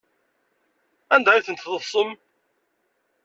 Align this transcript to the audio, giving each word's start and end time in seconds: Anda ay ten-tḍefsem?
Anda 1.13 1.29
ay 1.33 1.41
ten-tḍefsem? 1.45 2.09